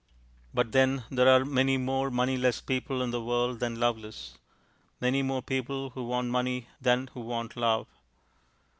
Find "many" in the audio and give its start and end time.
1.45-1.77, 4.99-5.21